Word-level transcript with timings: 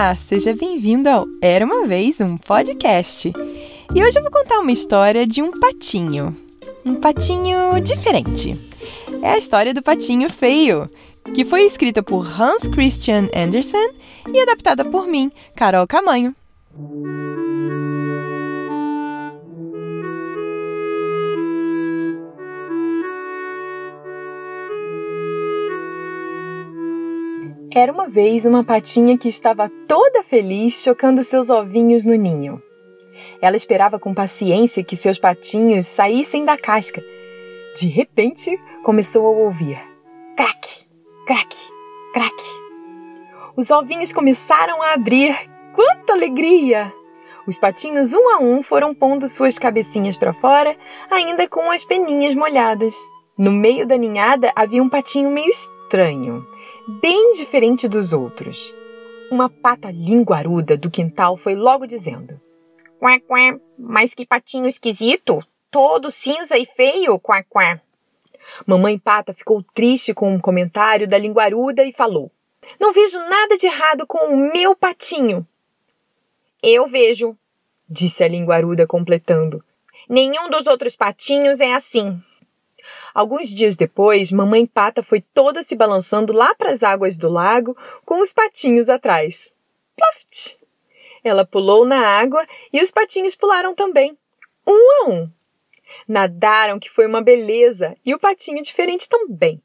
Olá, 0.00 0.16
seja 0.16 0.56
bem-vindo 0.56 1.10
ao 1.10 1.26
Era 1.42 1.62
uma 1.62 1.86
vez 1.86 2.18
um 2.20 2.38
podcast. 2.38 3.30
E 3.94 4.02
hoje 4.02 4.18
eu 4.18 4.22
vou 4.22 4.30
contar 4.30 4.58
uma 4.58 4.72
história 4.72 5.26
de 5.26 5.42
um 5.42 5.60
patinho. 5.60 6.34
Um 6.86 6.94
patinho 6.94 7.78
diferente. 7.82 8.58
É 9.20 9.32
a 9.32 9.36
história 9.36 9.74
do 9.74 9.82
patinho 9.82 10.30
feio, 10.30 10.88
que 11.34 11.44
foi 11.44 11.64
escrita 11.64 12.02
por 12.02 12.24
Hans 12.24 12.66
Christian 12.68 13.28
Andersen 13.36 13.90
e 14.32 14.40
adaptada 14.40 14.86
por 14.86 15.06
mim, 15.06 15.30
Carol 15.54 15.86
Camanho. 15.86 16.34
Era 27.72 27.92
uma 27.92 28.08
vez 28.08 28.44
uma 28.44 28.64
patinha 28.64 29.16
que 29.16 29.28
estava 29.28 29.70
toda 29.86 30.24
feliz 30.24 30.82
chocando 30.82 31.22
seus 31.22 31.50
ovinhos 31.50 32.04
no 32.04 32.16
ninho. 32.16 32.60
Ela 33.40 33.54
esperava 33.54 33.96
com 33.96 34.12
paciência 34.12 34.82
que 34.82 34.96
seus 34.96 35.20
patinhos 35.20 35.86
saíssem 35.86 36.44
da 36.44 36.58
casca. 36.58 37.00
De 37.76 37.86
repente, 37.86 38.58
começou 38.82 39.24
a 39.24 39.30
ouvir 39.30 39.78
crack, 40.36 40.84
crack, 41.24 41.56
crack. 42.12 42.42
Os 43.56 43.70
ovinhos 43.70 44.12
começaram 44.12 44.82
a 44.82 44.94
abrir. 44.94 45.32
Quanta 45.72 46.12
alegria! 46.12 46.92
Os 47.46 47.56
patinhos, 47.56 48.12
um 48.14 48.34
a 48.34 48.38
um, 48.40 48.62
foram 48.64 48.92
pondo 48.92 49.28
suas 49.28 49.60
cabecinhas 49.60 50.16
para 50.16 50.32
fora, 50.32 50.76
ainda 51.08 51.48
com 51.48 51.70
as 51.70 51.84
peninhas 51.84 52.34
molhadas. 52.34 52.94
No 53.38 53.52
meio 53.52 53.86
da 53.86 53.96
ninhada 53.96 54.52
havia 54.56 54.82
um 54.82 54.88
patinho 54.88 55.30
meio 55.30 55.50
estranho 55.50 55.79
bem 57.00 57.32
diferente 57.32 57.88
dos 57.88 58.12
outros. 58.12 58.74
Uma 59.30 59.48
pata 59.48 59.90
linguaruda 59.90 60.76
do 60.76 60.90
quintal 60.90 61.36
foi 61.36 61.54
logo 61.54 61.86
dizendo: 61.86 62.40
Quá, 62.98 63.18
quá, 63.20 63.58
mas 63.78 64.14
que 64.14 64.26
patinho 64.26 64.66
esquisito! 64.66 65.44
Todo 65.70 66.10
cinza 66.10 66.58
e 66.58 66.66
feio, 66.66 67.18
quá, 67.18 67.44
quá. 67.44 67.80
Mamãe 68.66 68.98
Pata 68.98 69.32
ficou 69.32 69.62
triste 69.62 70.12
com 70.12 70.34
um 70.34 70.40
comentário 70.40 71.06
da 71.06 71.16
linguaruda 71.16 71.84
e 71.84 71.92
falou: 71.92 72.30
Não 72.78 72.92
vejo 72.92 73.18
nada 73.18 73.56
de 73.56 73.66
errado 73.66 74.06
com 74.06 74.34
o 74.34 74.52
meu 74.52 74.74
patinho. 74.74 75.46
Eu 76.62 76.86
vejo, 76.86 77.36
disse 77.88 78.22
a 78.22 78.28
linguaruda 78.28 78.86
completando. 78.86 79.64
Nenhum 80.08 80.50
dos 80.50 80.66
outros 80.66 80.96
patinhos 80.96 81.60
é 81.60 81.72
assim. 81.72 82.20
Alguns 83.14 83.48
dias 83.54 83.76
depois, 83.76 84.30
mamãe 84.30 84.66
pata 84.66 85.02
foi 85.02 85.20
toda 85.20 85.62
se 85.62 85.74
balançando 85.74 86.32
lá 86.32 86.54
para 86.54 86.70
as 86.70 86.82
águas 86.82 87.16
do 87.16 87.28
lago, 87.28 87.76
com 88.04 88.20
os 88.20 88.32
patinhos 88.32 88.88
atrás. 88.88 89.54
Ploft! 89.96 90.58
Ela 91.22 91.44
pulou 91.44 91.84
na 91.84 92.00
água 92.00 92.46
e 92.72 92.80
os 92.80 92.90
patinhos 92.90 93.34
pularam 93.34 93.74
também, 93.74 94.16
um 94.66 94.72
a 94.72 95.10
um. 95.10 95.30
Nadaram, 96.06 96.78
que 96.78 96.88
foi 96.88 97.06
uma 97.06 97.20
beleza, 97.20 97.96
e 98.04 98.14
o 98.14 98.18
patinho 98.18 98.62
diferente 98.62 99.08
também. 99.08 99.62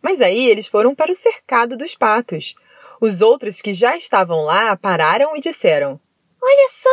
Mas 0.00 0.20
aí 0.20 0.48
eles 0.48 0.66
foram 0.66 0.94
para 0.94 1.12
o 1.12 1.14
cercado 1.14 1.76
dos 1.76 1.94
patos. 1.94 2.54
Os 3.00 3.22
outros 3.22 3.60
que 3.60 3.72
já 3.72 3.96
estavam 3.96 4.44
lá 4.44 4.76
pararam 4.76 5.36
e 5.36 5.40
disseram: 5.40 6.00
Olha 6.42 6.68
só, 6.70 6.88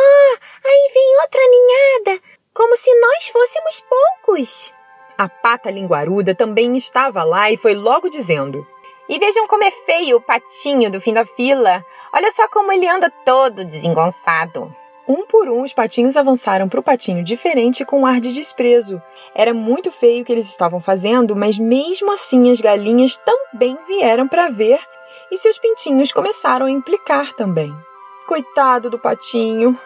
aí 0.64 0.90
vem 0.94 1.20
outra 1.22 1.40
ninhada, 1.50 2.22
como 2.54 2.76
se 2.76 2.94
nós 3.00 3.28
fôssemos 3.28 3.84
poucos. 3.88 4.74
A 5.20 5.28
pata 5.28 5.70
linguaruda 5.70 6.34
também 6.34 6.78
estava 6.78 7.22
lá 7.22 7.50
e 7.50 7.56
foi 7.58 7.74
logo 7.74 8.08
dizendo: 8.08 8.66
E 9.06 9.18
vejam 9.18 9.46
como 9.46 9.62
é 9.62 9.70
feio 9.70 10.16
o 10.16 10.20
patinho 10.22 10.90
do 10.90 10.98
fim 10.98 11.12
da 11.12 11.26
fila. 11.26 11.84
Olha 12.10 12.30
só 12.30 12.48
como 12.48 12.72
ele 12.72 12.88
anda 12.88 13.12
todo 13.22 13.62
desengonçado. 13.62 14.74
Um 15.06 15.26
por 15.26 15.46
um, 15.50 15.60
os 15.60 15.74
patinhos 15.74 16.16
avançaram 16.16 16.70
para 16.70 16.80
o 16.80 16.82
patinho 16.82 17.22
diferente 17.22 17.84
com 17.84 18.00
um 18.00 18.06
ar 18.06 18.18
de 18.18 18.32
desprezo. 18.32 19.02
Era 19.34 19.52
muito 19.52 19.92
feio 19.92 20.22
o 20.22 20.24
que 20.24 20.32
eles 20.32 20.48
estavam 20.48 20.80
fazendo, 20.80 21.36
mas 21.36 21.58
mesmo 21.58 22.10
assim 22.10 22.50
as 22.50 22.62
galinhas 22.62 23.18
também 23.18 23.76
vieram 23.86 24.26
para 24.26 24.48
ver 24.48 24.80
e 25.30 25.36
seus 25.36 25.58
pintinhos 25.58 26.12
começaram 26.12 26.64
a 26.64 26.70
implicar 26.70 27.34
também. 27.34 27.76
Coitado 28.26 28.88
do 28.88 28.98
patinho! 28.98 29.78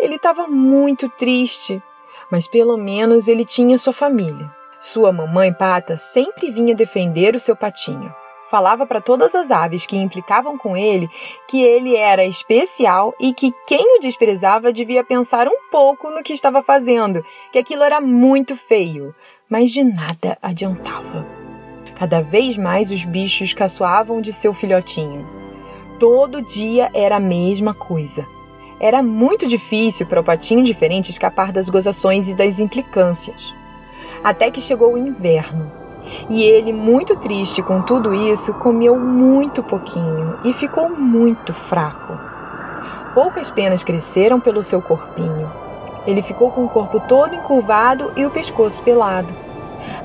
Ele 0.00 0.16
estava 0.16 0.48
muito 0.48 1.08
triste, 1.10 1.80
mas 2.28 2.48
pelo 2.48 2.76
menos 2.76 3.28
ele 3.28 3.44
tinha 3.44 3.78
sua 3.78 3.92
família. 3.92 4.52
Sua 4.84 5.10
mamãe 5.10 5.50
pata 5.50 5.96
sempre 5.96 6.50
vinha 6.50 6.74
defender 6.74 7.34
o 7.34 7.40
seu 7.40 7.56
patinho. 7.56 8.14
Falava 8.50 8.86
para 8.86 9.00
todas 9.00 9.34
as 9.34 9.50
aves 9.50 9.86
que 9.86 9.96
implicavam 9.96 10.58
com 10.58 10.76
ele 10.76 11.08
que 11.48 11.62
ele 11.62 11.96
era 11.96 12.22
especial 12.26 13.14
e 13.18 13.32
que 13.32 13.50
quem 13.66 13.96
o 13.96 14.00
desprezava 14.00 14.74
devia 14.74 15.02
pensar 15.02 15.48
um 15.48 15.70
pouco 15.70 16.10
no 16.10 16.22
que 16.22 16.34
estava 16.34 16.60
fazendo, 16.60 17.24
que 17.50 17.58
aquilo 17.58 17.82
era 17.82 17.98
muito 17.98 18.54
feio, 18.54 19.14
mas 19.48 19.70
de 19.70 19.82
nada 19.82 20.36
adiantava. 20.42 21.26
Cada 21.98 22.20
vez 22.20 22.58
mais 22.58 22.90
os 22.90 23.06
bichos 23.06 23.54
caçoavam 23.54 24.20
de 24.20 24.34
seu 24.34 24.52
filhotinho. 24.52 25.26
Todo 25.98 26.42
dia 26.42 26.90
era 26.92 27.16
a 27.16 27.20
mesma 27.20 27.72
coisa. 27.72 28.28
Era 28.78 29.02
muito 29.02 29.46
difícil 29.46 30.06
para 30.06 30.20
o 30.20 30.24
patinho 30.24 30.62
diferente 30.62 31.10
escapar 31.10 31.52
das 31.52 31.70
gozações 31.70 32.28
e 32.28 32.34
das 32.34 32.58
implicâncias 32.58 33.63
até 34.24 34.50
que 34.50 34.60
chegou 34.60 34.94
o 34.94 34.98
inverno. 34.98 35.70
E 36.28 36.42
ele, 36.42 36.72
muito 36.72 37.16
triste 37.16 37.62
com 37.62 37.82
tudo 37.82 38.14
isso, 38.14 38.54
comeu 38.54 38.98
muito 38.98 39.62
pouquinho 39.62 40.38
e 40.44 40.52
ficou 40.52 40.88
muito 40.88 41.52
fraco. 41.52 42.18
Poucas 43.14 43.50
penas 43.50 43.84
cresceram 43.84 44.40
pelo 44.40 44.62
seu 44.62 44.82
corpinho. 44.82 45.50
Ele 46.06 46.22
ficou 46.22 46.50
com 46.50 46.64
o 46.64 46.68
corpo 46.68 47.00
todo 47.00 47.34
encurvado 47.34 48.12
e 48.16 48.26
o 48.26 48.30
pescoço 48.30 48.82
pelado. 48.82 49.32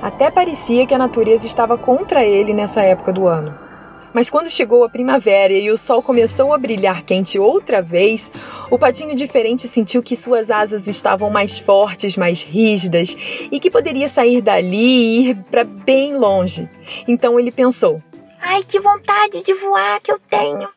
Até 0.02 0.30
parecia 0.30 0.86
que 0.86 0.94
a 0.94 0.98
natureza 0.98 1.46
estava 1.48 1.78
contra 1.78 2.24
ele 2.24 2.54
nessa 2.54 2.82
época 2.82 3.12
do 3.12 3.28
ano. 3.28 3.69
Mas 4.14 4.30
quando 4.30 4.50
chegou 4.50 4.84
a 4.84 4.90
primavera 4.90 5.54
e 5.54 5.70
o 5.70 5.78
sol 5.78 6.02
começou 6.02 6.54
a 6.54 6.58
brilhar 6.58 7.04
quente 7.04 7.38
outra 7.38 7.82
vez, 7.82 8.32
o 8.72 8.78
patinho 8.78 9.16
diferente 9.16 9.68
sentiu 9.68 10.02
que 10.02 10.16
suas 10.16 10.50
asas 10.50 10.88
estavam 10.88 11.30
mais 11.30 11.60
fortes, 11.60 12.18
mais 12.18 12.42
rígidas 12.42 13.16
e 13.52 13.60
que 13.60 13.70
poderia 13.70 14.10
sair 14.10 14.42
dali 14.42 14.78
e 14.78 15.30
ir 15.30 15.36
para 15.52 15.64
bem 15.64 16.18
longe. 16.18 16.68
Então 17.08 17.40
ele 17.40 17.52
pensou: 17.52 18.02
Ai, 18.42 18.64
que 18.64 18.80
vontade 18.80 19.44
de 19.44 19.54
voar 19.54 20.02
que 20.02 20.12
eu 20.12 20.20
tenho! 20.20 20.70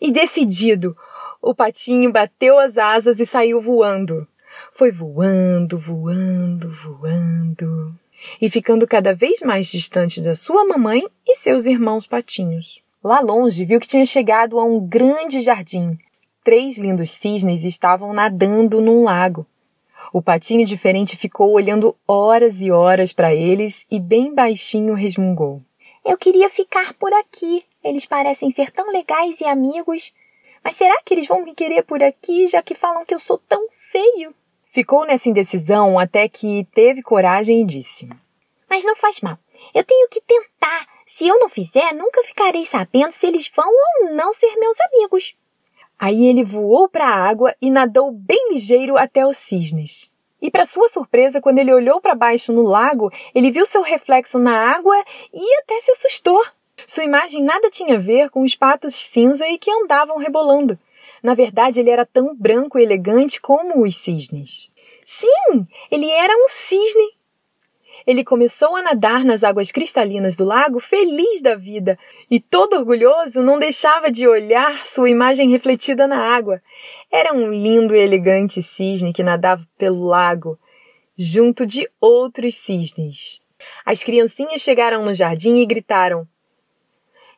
E 0.00 0.10
decidido, 0.10 0.96
o 1.40 1.54
patinho 1.54 2.12
bateu 2.12 2.58
as 2.58 2.78
asas 2.78 3.20
e 3.20 3.26
saiu 3.26 3.60
voando. 3.60 4.26
Foi 4.72 4.90
voando, 4.90 5.78
voando, 5.78 6.70
voando 6.70 8.03
e 8.40 8.48
ficando 8.48 8.86
cada 8.86 9.14
vez 9.14 9.40
mais 9.40 9.66
distante 9.66 10.20
da 10.20 10.34
sua 10.34 10.64
mamãe 10.64 11.02
e 11.26 11.36
seus 11.36 11.66
irmãos 11.66 12.06
patinhos. 12.06 12.82
Lá 13.02 13.20
longe, 13.20 13.64
viu 13.64 13.78
que 13.78 13.86
tinha 13.86 14.06
chegado 14.06 14.58
a 14.58 14.64
um 14.64 14.80
grande 14.80 15.40
jardim. 15.40 15.98
Três 16.42 16.78
lindos 16.78 17.10
cisnes 17.10 17.64
estavam 17.64 18.12
nadando 18.12 18.80
num 18.80 19.04
lago. 19.04 19.46
O 20.12 20.22
patinho 20.22 20.64
diferente 20.64 21.16
ficou 21.16 21.52
olhando 21.52 21.96
horas 22.06 22.60
e 22.60 22.70
horas 22.70 23.12
para 23.12 23.34
eles 23.34 23.86
e 23.90 23.98
bem 23.98 24.34
baixinho 24.34 24.94
resmungou. 24.94 25.62
Eu 26.04 26.16
queria 26.18 26.48
ficar 26.50 26.94
por 26.94 27.12
aqui. 27.12 27.64
Eles 27.82 28.06
parecem 28.06 28.50
ser 28.50 28.70
tão 28.70 28.90
legais 28.90 29.40
e 29.40 29.44
amigos. 29.44 30.12
Mas 30.62 30.76
será 30.76 30.94
que 31.04 31.12
eles 31.12 31.26
vão 31.26 31.44
me 31.44 31.54
querer 31.54 31.82
por 31.82 32.02
aqui, 32.02 32.46
já 32.46 32.62
que 32.62 32.74
falam 32.74 33.04
que 33.04 33.14
eu 33.14 33.20
sou 33.20 33.38
tão 33.48 33.66
feio? 33.90 34.34
Ficou 34.66 35.06
nessa 35.06 35.28
indecisão 35.28 35.98
até 35.98 36.28
que 36.28 36.66
teve 36.74 37.02
coragem 37.02 37.60
e 37.60 37.64
disse: 37.64 38.08
Mas 38.74 38.84
não 38.84 38.96
faz 38.96 39.20
mal. 39.20 39.38
Eu 39.72 39.84
tenho 39.84 40.08
que 40.08 40.20
tentar. 40.20 40.88
Se 41.06 41.28
eu 41.28 41.38
não 41.38 41.48
fizer, 41.48 41.94
nunca 41.94 42.24
ficarei 42.24 42.66
sabendo 42.66 43.12
se 43.12 43.24
eles 43.24 43.48
vão 43.54 43.68
ou 43.68 44.10
não 44.16 44.32
ser 44.32 44.52
meus 44.56 44.76
amigos. 44.80 45.36
Aí 45.96 46.26
ele 46.26 46.42
voou 46.42 46.88
para 46.88 47.06
a 47.06 47.28
água 47.28 47.54
e 47.62 47.70
nadou 47.70 48.10
bem 48.10 48.48
ligeiro 48.50 48.98
até 48.98 49.24
os 49.24 49.36
cisnes. 49.36 50.10
E 50.42 50.50
para 50.50 50.66
sua 50.66 50.88
surpresa, 50.88 51.40
quando 51.40 51.60
ele 51.60 51.72
olhou 51.72 52.00
para 52.00 52.16
baixo 52.16 52.52
no 52.52 52.64
lago, 52.64 53.12
ele 53.32 53.52
viu 53.52 53.64
seu 53.64 53.80
reflexo 53.80 54.40
na 54.40 54.74
água 54.74 54.96
e 55.32 55.54
até 55.58 55.80
se 55.80 55.92
assustou. 55.92 56.44
Sua 56.84 57.04
imagem 57.04 57.44
nada 57.44 57.70
tinha 57.70 57.94
a 57.94 58.00
ver 58.00 58.28
com 58.28 58.42
os 58.42 58.56
patos 58.56 58.96
cinza 58.96 59.46
e 59.46 59.56
que 59.56 59.70
andavam 59.70 60.18
rebolando. 60.18 60.76
Na 61.22 61.36
verdade, 61.36 61.78
ele 61.78 61.90
era 61.90 62.04
tão 62.04 62.34
branco 62.34 62.76
e 62.76 62.82
elegante 62.82 63.40
como 63.40 63.84
os 63.84 63.94
cisnes. 63.94 64.68
Sim, 65.06 65.64
ele 65.92 66.10
era 66.10 66.34
um 66.36 66.48
cisne. 66.48 67.13
Ele 68.06 68.22
começou 68.22 68.76
a 68.76 68.82
nadar 68.82 69.24
nas 69.24 69.42
águas 69.42 69.72
cristalinas 69.72 70.36
do 70.36 70.44
lago, 70.44 70.78
feliz 70.78 71.40
da 71.40 71.54
vida, 71.54 71.98
e 72.30 72.38
todo 72.38 72.76
orgulhoso 72.76 73.42
não 73.42 73.58
deixava 73.58 74.10
de 74.10 74.28
olhar 74.28 74.84
sua 74.84 75.08
imagem 75.08 75.48
refletida 75.50 76.06
na 76.06 76.18
água. 76.18 76.60
Era 77.10 77.32
um 77.32 77.50
lindo 77.50 77.96
e 77.96 78.00
elegante 78.00 78.62
cisne 78.62 79.12
que 79.12 79.22
nadava 79.22 79.66
pelo 79.78 80.04
lago, 80.04 80.58
junto 81.16 81.66
de 81.66 81.88
outros 81.98 82.56
cisnes. 82.56 83.40
As 83.86 84.04
criancinhas 84.04 84.60
chegaram 84.60 85.02
no 85.02 85.14
jardim 85.14 85.56
e 85.56 85.66
gritaram: 85.66 86.28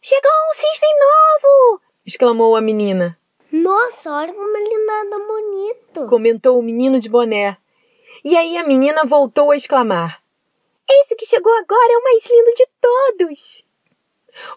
Chegou 0.03 0.31
um 0.51 0.55
cisne 0.55 0.89
novo! 1.01 1.81
exclamou 2.05 2.57
a 2.57 2.61
menina. 2.61 3.17
Nossa, 3.53 4.11
olha 4.13 4.35
como 4.35 4.57
ele 4.57 4.85
nada 4.85 5.19
bonito! 5.19 6.07
comentou 6.09 6.59
o 6.59 6.63
menino 6.63 6.99
de 6.99 7.09
boné. 7.09 7.57
E 8.25 8.37
aí 8.37 8.57
a 8.57 8.67
menina 8.67 9.05
voltou 9.05 9.53
a 9.53 9.57
exclamar: 9.57 10.21
Esse 10.89 11.17
que 11.17 11.27
chegou 11.27 11.53
agora 11.53 11.93
é 11.93 11.99
o 11.99 12.03
mais 12.05 12.25
lindo 12.27 12.55
de 12.55 12.67
todos! 12.81 13.67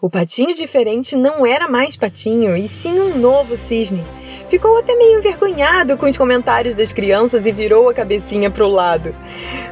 O 0.00 0.08
patinho 0.08 0.54
diferente 0.54 1.16
não 1.16 1.44
era 1.44 1.68
mais 1.68 1.96
patinho, 1.96 2.56
e 2.56 2.68
sim 2.68 3.00
um 3.00 3.18
novo 3.18 3.56
cisne. 3.56 4.04
Ficou 4.48 4.78
até 4.78 4.94
meio 4.94 5.18
envergonhado 5.18 5.96
com 5.96 6.06
os 6.06 6.16
comentários 6.16 6.76
das 6.76 6.92
crianças 6.92 7.46
e 7.46 7.52
virou 7.52 7.88
a 7.88 7.94
cabecinha 7.94 8.50
para 8.50 8.64
o 8.64 8.70
lado. 8.70 9.14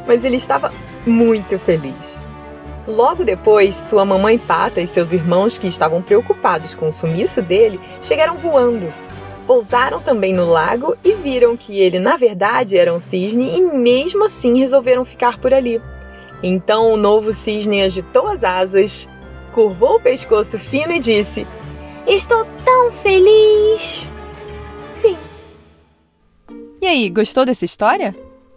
Mas 0.05 0.25
ele 0.25 0.37
estava 0.37 0.73
muito 1.07 1.59
feliz. 1.61 2.19
Logo 2.89 3.23
depois, 3.23 3.77
sua 3.77 4.05
mamãe 4.05 4.37
pata 4.39 4.81
e 4.81 4.87
seus 4.87 5.13
irmãos, 5.13 5.59
que 5.59 5.69
estavam 5.69 6.03
preocupados 6.03 6.75
com 6.75 6.89
o 6.89 6.93
sumiço 6.93 7.41
dele, 7.41 7.79
chegaram 8.03 8.35
voando. 8.35 8.93
Pousaram 9.47 10.01
também 10.01 10.33
no 10.33 10.51
lago 10.51 10.97
e 11.05 11.13
viram 11.13 11.57
que 11.57 11.79
ele, 11.81 11.99
na 11.99 12.17
verdade, 12.17 12.77
era 12.77 12.93
um 12.93 12.99
cisne 12.99 13.57
e 13.57 13.61
mesmo 13.61 14.25
assim 14.25 14.59
resolveram 14.59 15.05
ficar 15.05 15.39
por 15.39 15.55
ali. 15.55 15.81
Então 16.43 16.93
o 16.93 16.97
novo 16.97 17.33
cisne 17.33 17.83
agitou 17.83 18.27
as 18.29 18.43
asas, 18.45 19.09
curvou 19.53 19.97
o 19.97 20.01
pescoço 20.01 20.57
fino 20.59 20.93
e 20.93 21.01
disse: 21.01 21.47
Estou 22.07 22.47
tão 22.65 22.91
feliz! 22.93 24.09
Fim. 25.03 25.17
E 26.81 26.87
aí, 26.87 27.11
gostou 27.11 27.45
dessa 27.45 27.65
história? 27.65 28.15